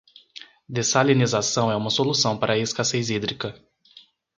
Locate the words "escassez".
2.57-3.11